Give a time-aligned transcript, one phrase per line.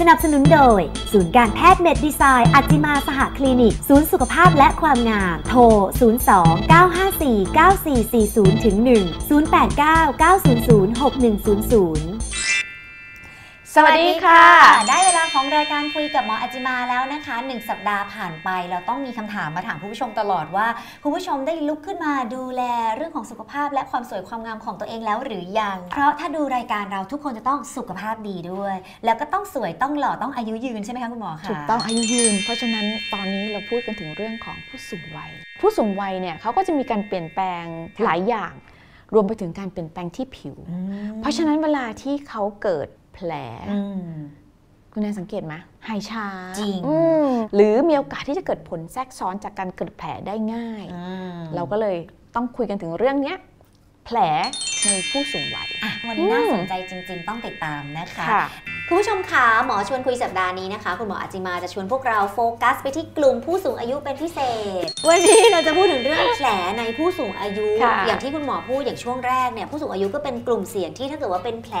[0.00, 0.80] สนับสนุนโดย
[1.12, 5.60] ศูนย์การแพทย์เมดดีไซน์อัจิมาสหคลินิก ศูนย์สุขภาพและความงาม โทร
[6.18, 10.30] 02 954 9440ถึง1 089 900
[11.00, 12.39] 6100
[13.76, 14.44] สวัสดีค่ะ
[14.88, 20.66] ได้เวลาของรายการคุยกับหมออาจิมาแล้วนะคะหนึ่งสัปดาห์ผ่านไปเราต้องมีคำถามมาถามผู้ชมตลอดว่า
[21.02, 22.62] คุณผู้ชมได้ลุกขึ้นมาดูแล
[22.96, 37.64] เรื่องของสุขภาพ และความสวยความงามของตัวเองแล้วหรือยัง เพราะถ้าดูรายการเราทุกคนจะต้องสุขภาพดีด้วย แล้วก็ต้องสวยต้องหล่อต้องอายุยืนใช่ไหมคะคุณหมอคะถูกต้องอายุยืน เพราะฉะนั้นตอนนี้เราพูดกันถึงเรื่องของผู้สูงวัย ผู้สูงวัยเนี่ยเขาก็จะมีการเปลี่ยนแปลง
[38.04, 38.52] หลายอย่าง
[39.14, 40.76] รวมไปถึงการเปลี่ยนแปลงที่ผิวอื
[41.08, 43.34] มเพราะฉะนั้นเวลาที่เขาเกิดแผล
[43.70, 43.78] อื
[44.10, 44.14] ม
[44.92, 45.54] คุณนายสังเกตไหม
[45.88, 46.26] หายช้า
[46.58, 51.04] จริงอืมหรือมีโอกาสที่จะเกิดผลแทรกซ้อนจากการเกิดแผลได้ง่ายอื
[51.36, 51.96] มเราก็เลย
[52.34, 53.36] ต้องคุยกันถึงเรื่องเนี้ย
[54.04, 54.18] แผล
[54.84, 58.44] ในผู้สูงวัยอะวันนี้น่าอืมสนใจจริง ๆ ต้องติดตามนะคะค่ะ
[58.92, 64.38] คุณผู้ชมคะหมอชวนคุยสัปดาห์นี้นะคะ คุณหมออาจิมาจะชวนพวกเราโฟกัสไปที่กลุ่มผู้สูงอายุเป็นพิเศ
[64.82, 71.76] ษ วันนี้เราจะพูดถึงเรื่องแผลในผู้สูงอายุค่ะอย่างที่คุณหมอพูดอย่างช่วงแรกเนี่ยผู้สูงอายุก็เป็นกลุ่มเสี่ยงที่ถ้าเกิดว่าเป็นแผล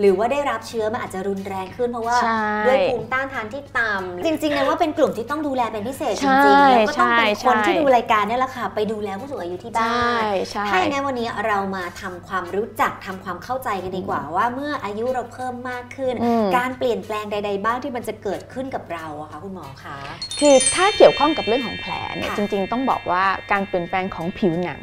[0.00, 16.21] หรือว่าได้รับเชื้อมันอาจจะรุนแรงขึ้นเพราะว่าใช่ด้วยภูมิต้านทานที่ต่ำจริงๆเนี่ยว่าเป็นกลุ่มที่ต้องดูแลเป็นพิเศษจใช่ริงๆแล้วก็ต้องเป็นใช่คนที่ใช่ดูรายการเนี่ยแหละค่ะไปดูแลผู้สูงอายุที่บ้าใช่นใช่ถ้าอย่างนั้นวันนี้เรามาทำความรู้จักทำความเข้าใจกันดีกว่าว่าเมื่ออายุเราเพิ่มมากขึ้นอืม
[16.56, 19.96] การเปลี่ยนแปลงใด ๆ บ้างที่มันจะเกิดขึ้นกับเราอะคะคุณหมอคะ
[20.40, 24.82] คือถ้าเกี่ยวข้องกับเรื่องของแผลเนี่ยค่ะจริง ๆ ต้องบอกว่าการเปลี่ยนแปลงของผิวหนัง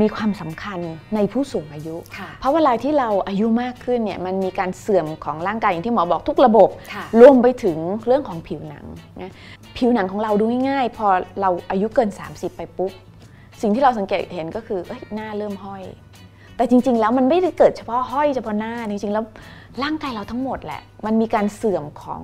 [0.00, 0.80] มีความสำคัญ
[1.14, 8.84] ในผู้สูงอายุค่ะเพราะเวลาที่เราอายุมากขึ้นเนี่ยมันมีการเสื่อมของร่างกายอย่างที่หมอบอกทุกระบบค่ะรวมไปถึงเรื่องของผิวหนัง
[9.22, 9.32] นะ
[9.76, 11.08] ผิวหนังของเราดูง่ายๆพอ
[11.40, 12.92] เราอายุเกิน 30 ไปปุ๊บ
[13.60, 15.82] สิ่งที่เราสังเกตเห็นก็คือเอ้ยหน้าเริ่มห้อย
[16.56, 19.24] แต่จริง ๆ แล้วมันไม่ได้เกิดเฉพาะห้อยเฉพาะหน้า จริง ๆ แล้ว
[19.82, 22.22] ร่างกายเราทั้งหมดแหละ มันมีการเสื่อมของ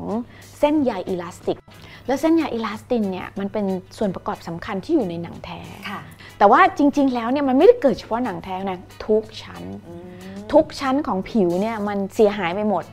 [0.58, 1.58] เส้นใยอิลาสติก
[2.06, 3.64] แล้วเส้นใยอิลาสตินเนี่ยมันเป็น
[3.98, 5.60] ส่วนประกอบสำคัญที่อยู่ในหนังแท้
[5.90, 6.00] ค่ะ
[6.38, 12.84] แต่ว่าจริง ๆ แล้วเนี่ยมันไม่ได้เกิดเฉพาะหนังแท้นะทุกชั้นอืมทุกชั้นของผิวเนี่ยมันเสียหายไปหมด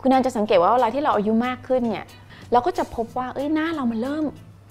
[0.00, 2.06] คุณนันจะสังเกตว่าเวลาที่เราอายุมากขึ้นเนี่ย
[2.52, 4.24] เราก็จะพบว่าเอ้ยหน้าเรามันเริ่ม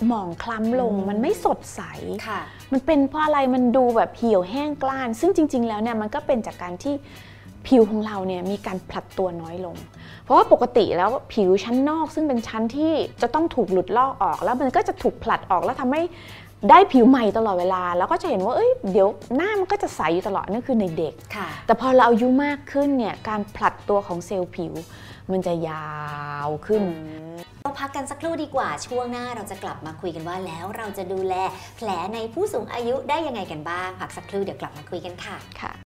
[0.07, 1.81] หมองคล้ำลงอืมมันไม่สดใส
[2.27, 2.39] ค่ะ
[2.71, 6.95] มันเป็นเพราะอะไรมันดูแบบเหี่ยวแห้งกล้าน ซึ่งจริง ๆ แล้วเนี่ยมันก็เป็นจากการที่
[7.67, 9.75] ผิวของเราเนี่ยมีการผลัดตัวน้อยลง
[10.23, 16.01] เพราะว่าปกติแล้วผิวชั้นนอกซึ่งเป็นชั้นที่จะต้องถูกหลุดลอกออก แล้วมันก็จะถูกผลัดออกแล้วทำให้
[16.69, 24.73] ได้ผิวใหม่ตลอดเวลา แล้วก็จะเห็นว่าเอ้ยเดี๋ยวหน้ามันก็จะใสอยู่ตลอดนั่นคือในเด็กค่ะแต่พอเราอายุมากขึ้นเนี่ยการผลัดตัวของเซลล์ผิว
[25.31, 25.91] มันจะยา
[26.47, 26.81] วขึ้น
[27.45, 27.46] เรา
[27.77, 31.35] พักกันสักครู่ดีกว่า ช่วงหน้าเราจะกลับมาคุยกันว่าแล้วเราจะดูแล
[31.77, 35.73] แผลในผู้สูงอายุได้ยังไงกันบ้าง พักสักครู่เดี๋ยวกลับมาคุยกันค่ะค่ะ